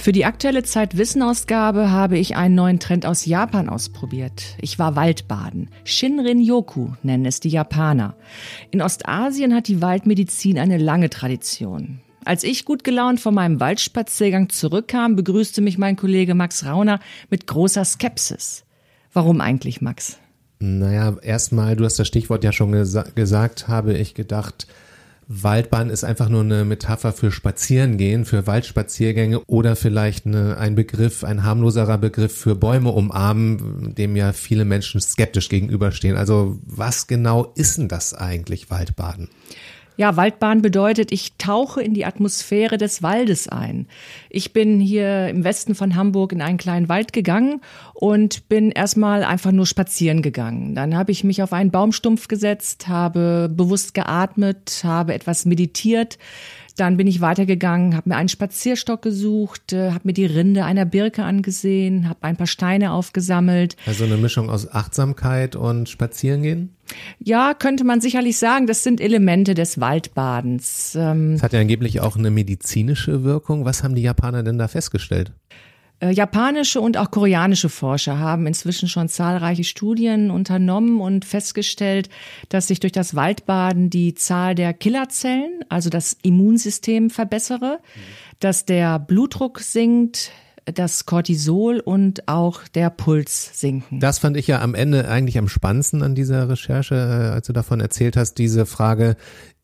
Für 0.00 0.12
die 0.12 0.24
aktuelle 0.24 0.62
Zeitwissenausgabe 0.62 1.90
habe 1.90 2.18
ich 2.18 2.36
einen 2.36 2.54
neuen 2.54 2.78
Trend 2.78 3.04
aus 3.04 3.26
Japan 3.26 3.68
ausprobiert. 3.68 4.56
Ich 4.62 4.78
war 4.78 4.94
Waldbaden. 4.94 5.70
Shinrin-yoku 5.82 6.92
nennen 7.02 7.26
es 7.26 7.40
die 7.40 7.48
Japaner. 7.48 8.14
In 8.70 8.80
Ostasien 8.80 9.52
hat 9.52 9.66
die 9.66 9.82
Waldmedizin 9.82 10.56
eine 10.56 10.78
lange 10.78 11.10
Tradition. 11.10 12.00
Als 12.24 12.44
ich 12.44 12.64
gut 12.64 12.84
gelaunt 12.84 13.18
von 13.18 13.34
meinem 13.34 13.58
Waldspaziergang 13.58 14.50
zurückkam, 14.50 15.16
begrüßte 15.16 15.60
mich 15.60 15.78
mein 15.78 15.96
Kollege 15.96 16.36
Max 16.36 16.64
Rauner 16.64 17.00
mit 17.28 17.48
großer 17.48 17.84
Skepsis. 17.84 18.64
Warum 19.12 19.40
eigentlich, 19.40 19.80
Max? 19.80 20.16
Naja, 20.60 21.16
erstmal, 21.22 21.74
du 21.74 21.84
hast 21.84 21.98
das 21.98 22.06
Stichwort 22.06 22.44
ja 22.44 22.52
schon 22.52 22.70
gesa 22.70 23.02
gesagt, 23.16 23.66
habe 23.66 23.94
ich 23.94 24.14
gedacht, 24.14 24.68
Waldbahn 25.30 25.90
ist 25.90 26.04
einfach 26.04 26.30
nur 26.30 26.40
eine 26.40 26.64
Metapher 26.64 27.12
für 27.12 27.30
Spazierengehen, 27.30 28.24
für 28.24 28.46
Waldspaziergänge 28.46 29.40
oder 29.44 29.76
vielleicht 29.76 30.24
eine, 30.24 30.56
ein 30.56 30.74
Begriff, 30.74 31.22
ein 31.22 31.44
harmloserer 31.44 31.98
Begriff 31.98 32.34
für 32.34 32.54
Bäume 32.54 32.90
umarmen, 32.90 33.94
dem 33.94 34.16
ja 34.16 34.32
viele 34.32 34.64
Menschen 34.64 35.02
skeptisch 35.02 35.50
gegenüberstehen. 35.50 36.16
Also 36.16 36.58
was 36.64 37.08
genau 37.08 37.52
ist 37.56 37.76
denn 37.76 37.88
das 37.88 38.14
eigentlich, 38.14 38.70
Waldbaden? 38.70 39.28
Ja, 39.98 40.16
Waldbahn 40.16 40.62
bedeutet, 40.62 41.10
ich 41.10 41.38
tauche 41.38 41.82
in 41.82 41.92
die 41.92 42.04
Atmosphäre 42.04 42.78
des 42.78 43.02
Waldes 43.02 43.48
ein. 43.48 43.88
Ich 44.30 44.52
bin 44.52 44.78
hier 44.78 45.26
im 45.26 45.42
Westen 45.42 45.74
von 45.74 45.96
Hamburg 45.96 46.30
in 46.30 46.40
einen 46.40 46.56
kleinen 46.56 46.88
Wald 46.88 47.12
gegangen 47.12 47.62
und 47.94 48.48
bin 48.48 48.70
erstmal 48.70 49.24
einfach 49.24 49.50
nur 49.50 49.66
spazieren 49.66 50.22
gegangen. 50.22 50.76
Dann 50.76 50.96
habe 50.96 51.10
ich 51.10 51.24
mich 51.24 51.42
auf 51.42 51.52
einen 51.52 51.72
Baumstumpf 51.72 52.28
gesetzt, 52.28 52.86
habe 52.86 53.50
bewusst 53.52 53.92
geatmet, 53.92 54.82
habe 54.84 55.14
etwas 55.14 55.46
meditiert. 55.46 56.16
Dann 56.78 56.96
bin 56.96 57.08
ich 57.08 57.20
weitergegangen, 57.20 57.96
habe 57.96 58.10
mir 58.10 58.16
einen 58.16 58.28
Spazierstock 58.28 59.02
gesucht, 59.02 59.72
äh, 59.72 59.90
habe 59.90 60.02
mir 60.04 60.12
die 60.12 60.26
Rinde 60.26 60.64
einer 60.64 60.84
Birke 60.84 61.24
angesehen, 61.24 62.08
habe 62.08 62.22
ein 62.22 62.36
paar 62.36 62.46
Steine 62.46 62.92
aufgesammelt. 62.92 63.76
Also 63.84 64.04
eine 64.04 64.16
Mischung 64.16 64.48
aus 64.48 64.70
Achtsamkeit 64.70 65.56
und 65.56 65.88
Spazierengehen? 65.88 66.76
Ja, 67.18 67.54
könnte 67.54 67.82
man 67.82 68.00
sicherlich 68.00 68.38
sagen, 68.38 68.68
das 68.68 68.84
sind 68.84 69.00
Elemente 69.00 69.54
des 69.54 69.80
Waldbadens. 69.80 70.96
Ähm, 70.96 71.34
es 71.34 71.42
hat 71.42 71.52
ja 71.52 71.58
angeblich 71.60 72.00
auch 72.00 72.16
eine 72.16 72.30
medizinische 72.30 73.24
Wirkung. 73.24 73.64
Was 73.64 73.82
haben 73.82 73.96
die 73.96 74.02
Japaner 74.02 74.44
denn 74.44 74.58
da 74.58 74.68
festgestellt? 74.68 75.32
Äh, 76.00 76.10
japanische 76.12 76.80
und 76.80 76.96
auch 76.96 77.10
koreanische 77.10 77.68
Forscher 77.68 78.18
haben 78.18 78.46
inzwischen 78.46 78.88
schon 78.88 79.08
zahlreiche 79.08 79.64
Studien 79.64 80.30
unternommen 80.30 81.00
und 81.00 81.24
festgestellt, 81.24 82.08
dass 82.48 82.68
sich 82.68 82.78
durch 82.78 82.92
das 82.92 83.16
Waldbaden 83.16 83.90
die 83.90 84.14
Zahl 84.14 84.54
der 84.54 84.74
Killerzellen, 84.74 85.64
also 85.68 85.90
das 85.90 86.16
Immunsystem 86.22 87.10
verbessere, 87.10 87.80
dass 88.38 88.64
der 88.64 89.00
Blutdruck 89.00 89.58
sinkt, 89.58 90.30
das 90.74 91.06
Cortisol 91.06 91.80
und 91.80 92.28
auch 92.28 92.68
der 92.68 92.90
Puls 92.90 93.58
sinken. 93.58 94.00
Das 94.00 94.18
fand 94.18 94.36
ich 94.36 94.46
ja 94.46 94.60
am 94.60 94.74
Ende 94.74 95.08
eigentlich 95.08 95.38
am 95.38 95.48
spannendsten 95.48 96.02
an 96.02 96.14
dieser 96.14 96.48
Recherche, 96.48 96.94
äh, 96.94 97.34
als 97.34 97.46
du 97.46 97.52
davon 97.52 97.80
erzählt 97.80 98.16
hast, 98.16 98.34
diese 98.34 98.66
Frage, 98.66 99.16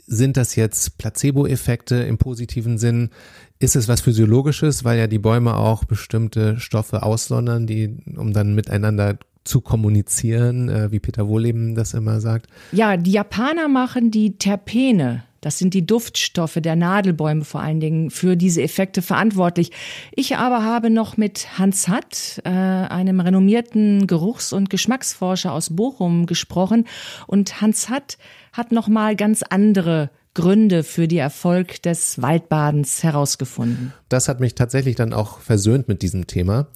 sind 0.06 0.36
das 0.36 0.56
jetzt 0.56 0.98
Placebo-Effekte 0.98 1.96
im 1.96 2.18
positiven 2.18 2.78
Sinn? 2.78 3.10
Ist 3.58 3.76
es 3.76 3.88
was 3.88 4.00
Physiologisches, 4.00 4.84
weil 4.84 4.98
ja 4.98 5.06
die 5.06 5.18
Bäume 5.18 5.56
auch 5.56 5.84
bestimmte 5.84 6.58
Stoffe 6.58 7.02
aussondern, 7.02 7.66
die, 7.66 7.96
um 8.16 8.32
dann 8.32 8.54
miteinander 8.54 9.18
zu 9.44 9.60
kommunizieren, 9.60 10.68
äh, 10.68 10.90
wie 10.90 11.00
Peter 11.00 11.28
Wohleben 11.28 11.74
das 11.74 11.94
immer 11.94 12.20
sagt? 12.20 12.46
Ja, 12.72 12.96
die 12.96 13.12
Japaner 13.12 13.68
machen 13.68 14.10
die 14.10 14.38
Terpene 14.38 15.24
das 15.44 15.58
sind 15.58 15.74
die 15.74 15.84
Duftstoffe 15.84 16.54
der 16.56 16.74
Nadelbäume 16.74 17.44
vor 17.44 17.60
allen 17.60 17.78
Dingen 17.78 18.10
für 18.10 18.34
diese 18.34 18.62
Effekte 18.62 19.02
verantwortlich. 19.02 19.72
Ich 20.12 20.36
aber 20.36 20.64
habe 20.64 20.88
noch 20.88 21.18
mit 21.18 21.58
Hans 21.58 21.86
Hatt, 21.88 22.40
äh, 22.44 22.48
einem 22.48 23.20
renommierten 23.20 24.06
Geruchs- 24.06 24.54
und 24.54 24.70
Geschmacksforscher 24.70 25.52
aus 25.52 25.76
Bochum, 25.76 26.24
gesprochen. 26.24 26.86
Und 27.26 27.60
Hans 27.60 27.90
Hatt 27.90 28.16
hat 28.54 28.72
noch 28.72 28.88
mal 28.88 29.16
ganz 29.16 29.42
andere 29.42 30.08
Gründe 30.32 30.82
für 30.82 31.08
die 31.08 31.18
Erfolg 31.18 31.82
des 31.82 32.22
Waldbadens 32.22 33.02
herausgefunden. 33.02 33.92
Das 34.08 34.28
hat 34.28 34.40
mich 34.40 34.54
tatsächlich 34.54 34.96
dann 34.96 35.12
auch 35.12 35.40
versöhnt 35.40 35.88
mit 35.88 36.00
diesem 36.00 36.26
Thema. 36.26 36.68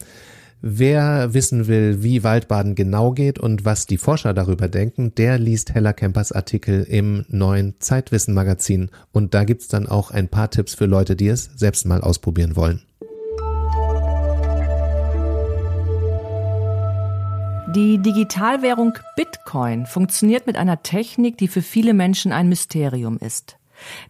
Wer 0.61 1.35
wissen 1.35 1.69
will, 1.69 2.03
wie 2.03 2.25
Waldbaden 2.25 2.75
genau 2.75 3.13
geht 3.13 3.39
und 3.39 3.65
was 3.65 3.87
die 3.87 3.97
Forscher 3.97 4.35
darüber 4.35 4.67
denken, 4.67 5.15
der 5.15 5.39
liest 5.39 5.73
Hella 5.73 5.93
Kempers 5.93 6.33
Artikel 6.33 6.83
im 6.83 7.25
neuen 7.29 7.75
Zeitwissen 7.79 8.35
Magazin. 8.35 8.91
Und 9.13 9.35
da 9.35 9.45
gibt's 9.45 9.69
dann 9.69 9.87
auch 9.87 10.11
ein 10.11 10.27
paar 10.27 10.51
Tipps 10.51 10.75
für 10.75 10.87
Leute, 10.87 11.15
die 11.15 11.29
es 11.29 11.49
selbst 11.55 11.87
mal 11.87 12.01
ausprobieren 12.01 12.57
wollen. 12.57 12.83
Die 17.77 17.99
Digitalwährung 17.99 18.95
Bitcoin 19.15 19.87
funktioniert 19.87 20.49
mit 20.49 20.57
einer 20.57 20.83
Technik, 20.83 21.39
die 21.39 21.47
für 21.47 21.63
viele 21.63 21.95
Menschen 21.95 22.33
ein 22.33 22.49
Mysterium 22.49 23.19
ist. 23.19 23.58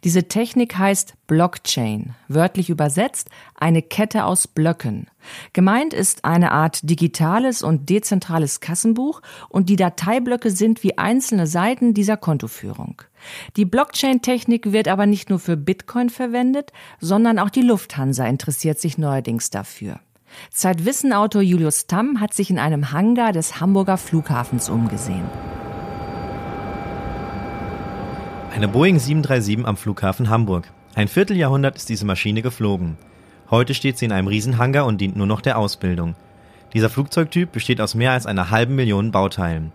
Diese 0.03 0.27
Technik 0.27 0.77
heißt 0.77 1.13
Blockchain, 1.27 2.15
wörtlich 2.27 2.69
übersetzt 2.69 3.29
eine 3.55 3.81
Kette 3.81 4.25
aus 4.25 4.47
Blöcken. 4.47 5.07
Gemeint 5.53 5.93
ist 5.93 6.25
eine 6.25 6.51
Art 6.51 6.89
digitales 6.89 7.61
und 7.61 7.89
dezentrales 7.89 8.59
Kassenbuch 8.59 9.21
und 9.49 9.69
die 9.69 9.75
Dateiblöcke 9.75 10.51
sind 10.51 10.83
wie 10.83 10.97
einzelne 10.97 11.47
Seiten 11.47 11.93
dieser 11.93 12.17
Kontoführung. 12.17 13.01
Die 13.57 13.65
Blockchain-Technik 13.65 14.71
wird 14.71 14.87
aber 14.87 15.05
nicht 15.05 15.29
nur 15.29 15.39
für 15.39 15.57
Bitcoin 15.57 16.09
verwendet, 16.09 16.71
sondern 16.99 17.37
auch 17.39 17.49
die 17.49 17.61
Lufthansa 17.61 18.25
interessiert 18.25 18.79
sich 18.79 18.97
neuerdings 18.97 19.49
dafür. 19.49 19.99
Zeitwissenautor 20.51 21.41
Julius 21.41 21.87
Tamm 21.87 22.19
hat 22.19 22.33
sich 22.33 22.49
in 22.49 22.59
einem 22.59 22.91
Hangar 22.91 23.33
des 23.33 23.59
Hamburger 23.59 23.97
Flughafens 23.97 24.69
umgesehen. 24.69 25.25
Eine 28.59 28.67
Boeing 28.67 28.99
737 28.99 29.65
am 29.65 29.77
Flughafen 29.77 30.29
Hamburg. 30.29 30.69
Ein 30.93 31.07
Vierteljahrhundert 31.07 31.77
ist 31.77 31.87
diese 31.87 32.05
Maschine 32.05 32.41
geflogen. 32.41 32.97
Heute 33.49 33.73
steht 33.73 33.97
sie 33.97 34.03
in 34.03 34.11
einem 34.11 34.27
Riesenhangar 34.27 34.85
und 34.85 34.99
dient 34.99 35.15
nur 35.15 35.27
noch 35.27 35.39
der 35.39 35.57
Ausbildung. 35.57 36.15
Dieser 36.73 36.89
Flugzeugtyp 36.89 37.53
besteht 37.53 37.79
aus 37.79 37.95
mehr 37.95 38.11
als 38.11 38.25
einer 38.25 38.51
halben 38.51 38.75
Million 38.75 39.11
Bauteilen. 39.11 39.71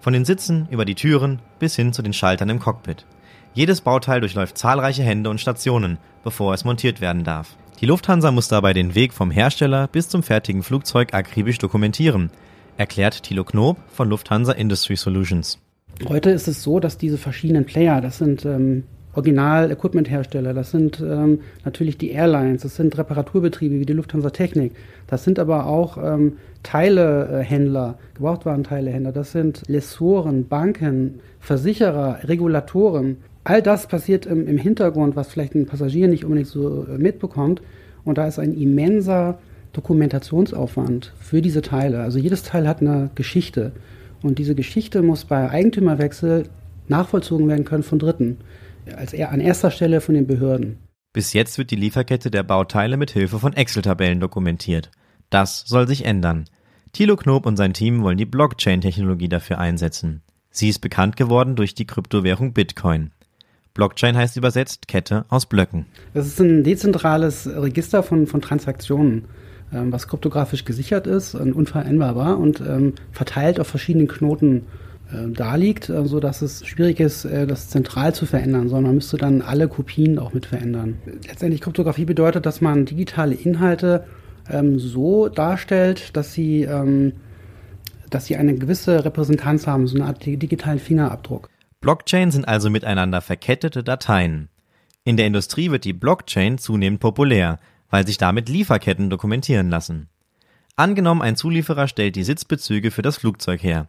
Von 0.00 0.14
den 0.14 0.24
Sitzen 0.24 0.66
über 0.70 0.86
die 0.86 0.94
Türen 0.94 1.40
bis 1.58 1.76
hin 1.76 1.92
zu 1.92 2.00
den 2.00 2.14
Schaltern 2.14 2.48
im 2.48 2.58
Cockpit. 2.58 3.04
Jedes 3.52 3.82
Bauteil 3.82 4.20
durchläuft 4.20 4.56
zahlreiche 4.56 5.02
Hände 5.02 5.28
und 5.28 5.38
Stationen, 5.38 5.98
bevor 6.24 6.54
es 6.54 6.64
montiert 6.64 7.02
werden 7.02 7.24
darf. 7.24 7.54
Die 7.82 7.86
Lufthansa 7.86 8.30
muss 8.30 8.48
dabei 8.48 8.72
den 8.72 8.94
Weg 8.94 9.12
vom 9.12 9.30
Hersteller 9.30 9.88
bis 9.88 10.08
zum 10.08 10.22
fertigen 10.22 10.62
Flugzeug 10.62 11.12
akribisch 11.12 11.58
dokumentieren, 11.58 12.30
erklärt 12.78 13.24
Thilo 13.24 13.44
Knob 13.44 13.76
von 13.92 14.08
Lufthansa 14.08 14.52
Industry 14.52 14.96
Solutions. 14.96 15.61
Heute 16.08 16.30
ist 16.30 16.48
es 16.48 16.62
so, 16.62 16.80
dass 16.80 16.98
diese 16.98 17.18
verschiedenen 17.18 17.64
Player, 17.64 18.00
das 18.00 18.18
sind 18.18 18.44
ähm, 18.44 18.84
Original-Equipment-Hersteller, 19.14 20.54
das 20.54 20.70
sind 20.70 21.00
ähm, 21.00 21.40
natürlich 21.64 21.98
die 21.98 22.10
Airlines, 22.10 22.62
das 22.62 22.76
sind 22.76 22.96
Reparaturbetriebe 22.96 23.78
wie 23.78 23.86
die 23.86 23.92
Lufthansa 23.92 24.30
Technik, 24.30 24.72
das 25.06 25.24
sind 25.24 25.38
aber 25.38 25.66
auch 25.66 25.98
ähm, 26.02 26.38
Teilehändler, 26.62 27.98
Gebrauchtwarenteilohändler, 28.14 29.12
das 29.12 29.32
sind 29.32 29.62
Lessoren, 29.68 30.48
Banken, 30.48 31.20
Versicherer, 31.40 32.20
Regulatoren. 32.24 33.18
All 33.44 33.60
das 33.60 33.86
passiert 33.86 34.26
im, 34.26 34.46
im 34.46 34.58
Hintergrund, 34.58 35.16
was 35.16 35.28
vielleicht 35.28 35.54
ein 35.54 35.66
Passagier 35.66 36.08
nicht 36.08 36.24
unbedingt 36.24 36.48
so 36.48 36.86
äh, 36.86 36.98
mitbekommt. 36.98 37.60
Und 38.04 38.18
da 38.18 38.26
ist 38.26 38.38
ein 38.38 38.54
immenser 38.54 39.38
Dokumentationsaufwand 39.72 41.12
für 41.20 41.42
diese 41.42 41.62
Teile. 41.62 42.00
Also 42.00 42.18
jedes 42.18 42.42
Teil 42.42 42.68
hat 42.68 42.80
eine 42.80 43.10
Geschichte. 43.14 43.72
Und 44.22 44.38
diese 44.38 44.54
Geschichte 44.54 45.02
muss 45.02 45.24
bei 45.24 45.50
Eigentümerwechsel 45.50 46.48
nachvollzogen 46.88 47.48
werden 47.48 47.64
können 47.64 47.82
von 47.82 47.98
Dritten. 47.98 48.38
Als 48.96 49.12
er 49.12 49.30
an 49.30 49.40
erster 49.40 49.70
Stelle 49.70 50.00
von 50.00 50.14
den 50.14 50.26
Behörden. 50.26 50.78
Bis 51.12 51.32
jetzt 51.32 51.58
wird 51.58 51.70
die 51.70 51.76
Lieferkette 51.76 52.30
der 52.30 52.42
Bauteile 52.42 52.96
mit 52.96 53.10
Hilfe 53.10 53.38
von 53.38 53.52
Excel-Tabellen 53.52 54.18
dokumentiert. 54.18 54.90
Das 55.30 55.64
soll 55.66 55.86
sich 55.86 56.04
ändern. 56.04 56.46
Thilo 56.92 57.16
Knob 57.16 57.46
und 57.46 57.56
sein 57.56 57.74
Team 57.74 58.02
wollen 58.02 58.18
die 58.18 58.26
Blockchain-Technologie 58.26 59.28
dafür 59.28 59.58
einsetzen. 59.58 60.22
Sie 60.50 60.68
ist 60.68 60.80
bekannt 60.80 61.16
geworden 61.16 61.56
durch 61.56 61.74
die 61.74 61.86
Kryptowährung 61.86 62.52
Bitcoin. 62.52 63.12
Blockchain 63.74 64.16
heißt 64.16 64.36
übersetzt 64.36 64.88
Kette 64.88 65.24
aus 65.28 65.46
Blöcken. 65.46 65.86
Das 66.12 66.26
ist 66.26 66.40
ein 66.40 66.62
dezentrales 66.62 67.46
Register 67.46 68.02
von, 68.02 68.26
von 68.26 68.42
Transaktionen. 68.42 69.24
Ähm, 69.72 69.92
was 69.92 70.08
kryptografisch 70.08 70.64
gesichert 70.64 71.06
ist 71.06 71.34
und 71.34 71.52
unveränderbar 71.52 72.38
und 72.38 72.60
ähm, 72.60 72.94
verteilt 73.10 73.60
auf 73.60 73.66
verschiedenen 73.66 74.08
Knoten 74.08 74.66
äh, 75.12 75.30
da 75.32 75.56
liegt, 75.56 75.88
äh, 75.88 76.04
so 76.06 76.18
es 76.20 76.66
schwierig 76.66 77.00
ist, 77.00 77.24
äh, 77.24 77.46
das 77.46 77.68
zentral 77.68 78.14
zu 78.14 78.26
verändern, 78.26 78.68
sondern 78.68 78.84
man 78.84 78.94
müsste 78.96 79.16
dann 79.16 79.42
alle 79.42 79.68
Kopien 79.68 80.18
auch 80.18 80.32
mit 80.32 80.46
verändern. 80.46 80.98
Letztendlich 81.26 81.60
Kryptographie 81.60 82.04
bedeutet, 82.04 82.46
dass 82.46 82.60
man 82.60 82.84
digitale 82.84 83.34
Inhalte 83.34 84.04
ähm, 84.50 84.78
so 84.78 85.28
darstellt, 85.28 86.16
dass 86.16 86.32
sie, 86.32 86.62
ähm, 86.62 87.14
dass 88.10 88.26
sie 88.26 88.36
eine 88.36 88.54
gewisse 88.54 89.04
Repräsentanz 89.04 89.66
haben, 89.66 89.86
so 89.86 89.96
eine 89.96 90.06
Art 90.06 90.24
digitalen 90.24 90.78
Fingerabdruck. 90.78 91.48
Blockchain 91.80 92.30
sind 92.30 92.46
also 92.46 92.70
miteinander 92.70 93.20
verkettete 93.20 93.82
Dateien. 93.82 94.48
In 95.04 95.16
der 95.16 95.26
Industrie 95.26 95.70
wird 95.70 95.84
die 95.84 95.92
Blockchain 95.92 96.58
zunehmend 96.58 97.00
populär, 97.00 97.58
weil 97.92 98.06
sich 98.06 98.16
damit 98.16 98.48
Lieferketten 98.48 99.10
dokumentieren 99.10 99.68
lassen. 99.68 100.08
Angenommen, 100.76 101.20
ein 101.20 101.36
Zulieferer 101.36 101.86
stellt 101.86 102.16
die 102.16 102.24
Sitzbezüge 102.24 102.90
für 102.90 103.02
das 103.02 103.18
Flugzeug 103.18 103.62
her. 103.62 103.88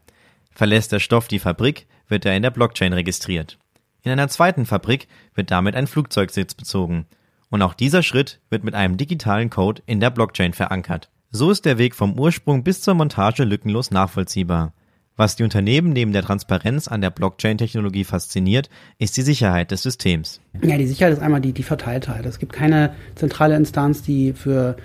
Verlässt 0.51 0.91
der 0.91 0.99
Stoff 0.99 1.29
die 1.29 1.39
Fabrik, 1.39 1.87
wird 2.09 2.25
er 2.25 2.35
in 2.35 2.43
der 2.43 2.51
Blockchain 2.51 2.91
registriert. 2.91 3.57
In 4.03 4.11
einer 4.11 4.27
zweiten 4.27 4.65
Fabrik 4.65 5.07
wird 5.33 5.51
damit 5.51 5.75
ein 5.75 5.87
Flugzeugsitz 5.87 6.53
bezogen. 6.53 7.05
Und 7.49 7.61
auch 7.61 7.73
dieser 7.73 8.03
Schritt 8.03 8.41
wird 8.49 8.65
mit 8.65 8.75
einem 8.75 8.97
digitalen 8.97 9.49
Code 9.49 9.81
in 9.85 10.01
der 10.01 10.09
Blockchain 10.09 10.51
verankert. 10.51 11.09
So 11.31 11.49
ist 11.49 11.63
der 11.63 11.77
Weg 11.77 11.95
vom 11.95 12.19
Ursprung 12.19 12.65
bis 12.65 12.81
zur 12.81 12.95
Montage 12.95 13.45
lückenlos 13.45 13.89
nachvollziehbar. 13.89 14.73
Was 15.15 15.35
die 15.35 15.43
Unternehmen 15.43 15.93
neben 15.93 16.11
der 16.11 16.23
Transparenz 16.23 16.87
an 16.87 17.01
der 17.01 17.11
Blockchain-Technologie 17.11 18.03
fasziniert, 18.03 18.69
ist 18.97 19.15
die 19.15 19.21
Sicherheit 19.21 19.69
des 19.69 19.83
Systems. 19.83 20.41
Ja, 20.63 20.75
die 20.77 20.87
Sicherheit 20.87 21.13
ist 21.13 21.19
einmal 21.21 21.41
die, 21.41 21.53
die 21.53 21.63
Verteiltheit. 21.63 22.25
Es 22.25 22.39
gibt 22.39 22.51
keine 22.51 22.95
zentrale 23.13 23.55
Instanz, 23.55 24.01
die 24.01 24.33
für, 24.33 24.75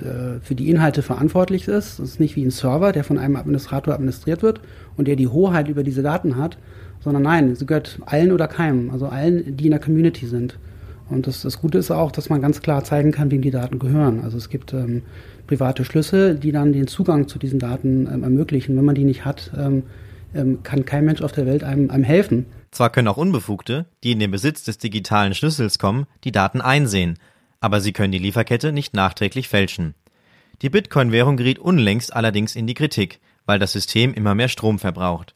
äh, 0.00 0.40
für 0.42 0.56
die 0.56 0.68
Inhalte 0.68 1.02
verantwortlich 1.02 1.68
ist. 1.68 2.00
Es 2.00 2.10
ist 2.10 2.20
nicht 2.20 2.34
wie 2.34 2.44
ein 2.44 2.50
Server, 2.50 2.90
der 2.90 3.04
von 3.04 3.18
einem 3.18 3.36
Administrator 3.36 3.94
administriert 3.94 4.42
wird 4.42 4.60
und 4.96 5.06
der 5.06 5.14
die 5.14 5.28
Hoheit 5.28 5.68
über 5.68 5.84
diese 5.84 6.02
Daten 6.02 6.34
hat, 6.36 6.58
sondern 6.98 7.22
nein, 7.22 7.54
sie 7.54 7.64
gehört 7.64 8.00
allen 8.04 8.32
oder 8.32 8.48
keinem, 8.48 8.90
also 8.90 9.06
allen, 9.06 9.56
die 9.56 9.66
in 9.66 9.70
der 9.70 9.80
Community 9.80 10.26
sind. 10.26 10.58
Und 11.10 11.26
das, 11.26 11.42
das 11.42 11.60
Gute 11.60 11.78
ist 11.78 11.90
auch, 11.90 12.12
dass 12.12 12.28
man 12.28 12.40
ganz 12.40 12.60
klar 12.60 12.84
zeigen 12.84 13.12
kann, 13.12 13.30
wem 13.30 13.42
die 13.42 13.50
Daten 13.50 13.78
gehören. 13.78 14.20
Also 14.20 14.36
es 14.36 14.50
gibt 14.50 14.72
ähm, 14.72 15.02
private 15.46 15.84
Schlüssel, 15.84 16.36
die 16.36 16.52
dann 16.52 16.72
den 16.72 16.86
Zugang 16.86 17.28
zu 17.28 17.38
diesen 17.38 17.58
Daten 17.58 18.06
ähm, 18.12 18.22
ermöglichen. 18.22 18.76
Wenn 18.76 18.84
man 18.84 18.94
die 18.94 19.04
nicht 19.04 19.24
hat, 19.24 19.50
ähm, 19.56 19.84
ähm, 20.34 20.62
kann 20.62 20.84
kein 20.84 21.04
Mensch 21.04 21.22
auf 21.22 21.32
der 21.32 21.46
Welt 21.46 21.64
einem, 21.64 21.90
einem 21.90 22.04
helfen. 22.04 22.46
Zwar 22.70 22.90
können 22.90 23.08
auch 23.08 23.16
Unbefugte, 23.16 23.86
die 24.04 24.12
in 24.12 24.18
den 24.18 24.30
Besitz 24.30 24.64
des 24.64 24.78
digitalen 24.78 25.34
Schlüssels 25.34 25.78
kommen, 25.78 26.06
die 26.24 26.32
Daten 26.32 26.60
einsehen, 26.60 27.18
aber 27.60 27.80
sie 27.80 27.92
können 27.92 28.12
die 28.12 28.18
Lieferkette 28.18 28.72
nicht 28.72 28.94
nachträglich 28.94 29.48
fälschen. 29.48 29.94
Die 30.60 30.70
Bitcoin-Währung 30.70 31.36
geriet 31.36 31.58
unlängst 31.58 32.14
allerdings 32.14 32.56
in 32.56 32.66
die 32.66 32.74
Kritik, 32.74 33.20
weil 33.46 33.58
das 33.58 33.72
System 33.72 34.12
immer 34.12 34.34
mehr 34.34 34.48
Strom 34.48 34.78
verbraucht. 34.78 35.34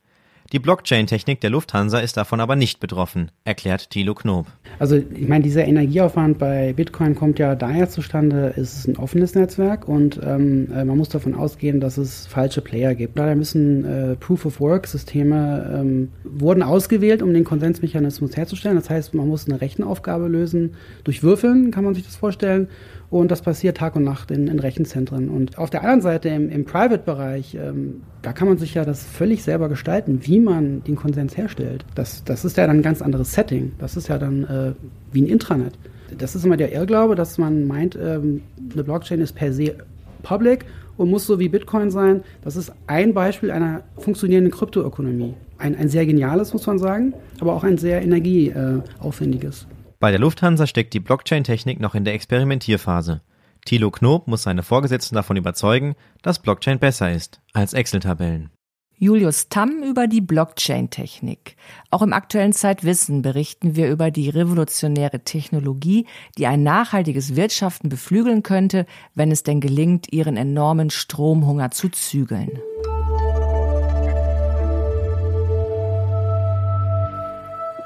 Die 0.53 0.59
Blockchain-Technik 0.59 1.41
der 1.41 1.51
Lufthansa 1.51 1.99
ist 1.99 2.17
davon 2.17 2.41
aber 2.41 2.57
nicht 2.57 2.81
betroffen, 2.81 3.31
erklärt 3.45 3.91
Thilo 3.91 4.15
Knob. 4.15 4.47
Also 4.79 4.97
ich 4.97 5.29
meine, 5.29 5.45
dieser 5.45 5.65
Energieaufwand 5.65 6.39
bei 6.39 6.73
Bitcoin 6.73 7.15
kommt 7.15 7.39
ja 7.39 7.55
daher 7.55 7.89
zustande, 7.89 8.53
es 8.57 8.79
ist 8.79 8.89
ein 8.89 8.97
offenes 8.97 9.35
Netzwerk 9.35 9.89
und 9.89 10.21
ähm, 10.23 10.69
äh, 10.73 10.85
man 10.85 10.99
muss 10.99 11.09
davon 11.09 11.35
ausgehen, 11.35 11.81
dass 11.81 11.97
es 11.97 12.27
falsche 12.27 12.61
Player 12.61 12.95
gibt. 12.95 13.19
Daher 13.19 13.37
müssen 13.37 13.85
äh, 13.85 14.17
Proof-of-Work-Systeme 14.17 15.79
ähm, 15.81 16.13
wurden 16.25 16.63
ausgewählt, 16.63 17.23
um 17.23 17.33
den 17.33 17.45
Konsensmechanismus 17.45 18.37
herzustellen. 18.37 18.77
Das 18.77 18.91
heißt, 18.91 19.15
man 19.15 19.29
muss 19.29 19.49
eine 19.49 19.61
Rechenaufgabe 19.61 20.29
lösen 20.29 20.75
durch 21.05 21.23
Würfeln, 21.23 21.71
kann 21.71 21.85
man 21.85 21.95
sich 21.95 22.05
das 22.05 22.17
vorstellen. 22.17 22.69
Und 23.13 23.31
das 23.31 23.43
passiert 23.43 23.77
Tag 23.77 23.95
und 23.95 24.05
Nacht 24.05 24.31
in, 24.31 24.49
in 24.49 24.59
Rechenzentren. 24.59 25.29
Und 25.29 25.59
auf 25.59 25.69
der 25.69 25.83
anderen 25.83 26.01
Seite 26.01 26.31
im, 26.31 26.49
im 26.49 26.65
Private-Bereich, 26.65 27.55
ähm, 27.57 28.01
da 28.23 28.33
kann 28.33 28.49
man 28.49 28.57
sich 28.57 28.73
ja 28.73 28.87
das 28.87 29.05
völlig 29.05 29.43
selber 29.43 29.69
gestalten, 29.69 30.21
wie 30.23 30.41
man 30.41 30.83
den 30.85 30.97
Konsens 30.97 31.37
herstellt. 31.37 31.85
Das, 31.95 32.25
das 32.25 32.47
ist 32.47 32.57
ja 32.57 32.67
dann 32.67 32.79
ein 32.79 32.83
ganz 32.83 33.03
anderes 33.03 33.35
Setting. 33.35 33.73
Das 33.79 33.99
ist 33.99 34.09
ja 34.09 34.17
dann 34.17 34.45
äh, 34.45 34.73
wie 35.13 35.21
ein 35.21 35.27
Intranet. 35.27 35.75
Das 36.17 36.35
ist 36.35 36.47
immer 36.47 36.57
der 36.57 36.73
Irrglaube, 36.73 37.15
dass 37.15 37.37
man 37.37 37.67
meint, 37.67 37.99
ähm, 38.03 38.41
eine 38.73 38.83
Blockchain 38.83 39.21
ist 39.21 39.35
per 39.35 39.53
se 39.53 39.75
public 40.23 40.65
und 40.97 41.11
muss 41.11 41.27
so 41.27 41.39
wie 41.39 41.51
Bitcoin 41.51 41.91
sein. 41.91 42.23
Das 42.41 42.57
ist 42.57 42.73
ein 42.87 43.13
Beispiel 43.13 43.51
einer 43.51 43.83
funktionierenden 43.99 44.51
Kryptoökonomie. 44.51 45.35
Ein, 45.59 45.77
ein 45.77 45.91
sehr 45.91 46.07
geniales, 46.07 46.55
muss 46.55 46.67
man 46.67 46.79
sagen, 46.79 47.13
aber 47.43 47.53
auch 47.53 47.65
ein 47.65 47.77
sehr 47.77 48.01
energieaufwendiges. 48.01 49.65
Äh, 49.65 49.82
bei 50.03 50.11
der 50.11 50.19
Lufthansa 50.19 50.67
steckt 50.67 50.95
die 50.95 51.01
Blockchain-Technik 51.01 51.79
noch 51.79 51.95
in 51.95 52.05
der 52.05 52.15
Experimentierphase. 52.15 53.21
Thilo 53.65 53.93
Knob 53.93 54.27
muss 54.27 54.43
seine 54.43 54.65
Vorgesetzten 54.65 55.15
davon 55.15 55.37
überzeugen, 55.37 55.95
dass 56.23 56.41
Blockchain 56.41 56.81
besser 56.81 57.13
ist 57.13 57.41
als 57.53 57.73
Excel-Tabellen. 57.73 58.51
Julius 58.97 59.49
Tamm 59.49 59.85
über 59.85 60.09
die 60.09 60.21
Blockchain-Technik. 60.21 61.55
Auch 61.93 62.03
im 62.03 62.13
aktuellen 62.13 62.53
Zeitwissen 62.53 63.23
berichten 63.23 63.77
wir 63.77 63.89
über 63.93 64.11
die 64.11 64.29
revolutionäre 64.29 65.21
Technologie, 65.21 66.07
die 66.37 66.49
ein 66.49 66.65
nachhaltiges 66.65 67.37
Wirtschaften 67.37 67.89
beflügeln 67.89 68.43
könnte, 68.43 68.87
wenn 69.15 69.31
es 69.31 69.45
denn 69.45 69.61
gelingt, 69.61 70.13
ihren 70.13 70.37
enormen 70.37 70.91
Stromhunger 70.91 71.71
zu 71.71 71.89
zügeln. 71.91 72.61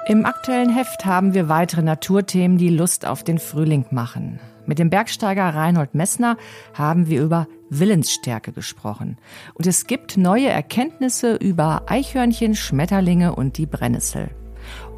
Im 0.08 0.24
aktuellen 0.24 0.72
Heft 0.72 1.04
haben 1.04 1.34
wir 1.34 1.48
weitere 1.48 1.82
Naturthemen, 1.82 2.58
die 2.58 2.68
Lust 2.68 3.04
auf 3.04 3.24
den 3.24 3.40
Frühling 3.40 3.86
machen. 3.90 4.38
Mit 4.64 4.78
dem 4.78 4.88
Bergsteiger 4.88 5.52
Reinhold 5.52 5.96
Messner 5.96 6.36
haben 6.74 7.08
wir 7.08 7.20
über 7.20 7.48
Willensstärke 7.70 8.52
gesprochen. 8.52 9.18
Und 9.54 9.66
es 9.66 9.88
gibt 9.88 10.16
neue 10.16 10.48
Erkenntnisse 10.48 11.34
über 11.34 11.82
Eichhörnchen, 11.86 12.54
Schmetterlinge 12.54 13.34
und 13.34 13.58
die 13.58 13.66
Brennnessel. 13.66 14.30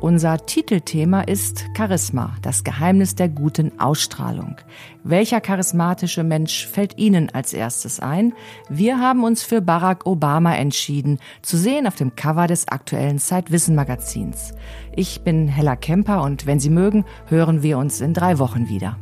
Unser 0.00 0.46
Titelthema 0.46 1.22
ist 1.22 1.66
Charisma, 1.76 2.37
das 2.40 2.62
Geheimnis 2.62 3.16
der 3.16 3.28
guten 3.28 3.80
Ausstrahlung. 3.80 4.54
Welcher 5.02 5.40
charismatische 5.40 6.22
Mensch 6.22 6.68
fällt 6.68 6.98
Ihnen 6.98 7.30
als 7.30 7.52
erstes 7.52 7.98
ein? 7.98 8.32
Wir 8.68 9.00
haben 9.00 9.24
uns 9.24 9.42
für 9.42 9.61
Barack 9.61 10.06
Obama 10.06 10.54
entschieden, 10.54 11.18
zu 11.42 11.56
sehen 11.56 11.88
auf 11.88 11.96
dem 11.96 12.14
Cover 12.14 12.46
des 12.46 12.68
aktuellen 12.68 13.18
Zeitwissen 13.18 13.74
Magazins. 13.74 14.54
Ich 14.94 15.22
bin 15.22 15.48
Hella 15.48 15.74
Kemper 15.74 16.22
und 16.22 16.46
wenn 16.46 16.61
Sie 16.61 16.70
mögen, 16.70 17.04
hören 17.26 17.64
wir 17.64 17.76
uns 17.76 18.00
in 18.00 18.14
drei 18.14 18.38
Wochen 18.38 18.68
wieder. 18.68 18.96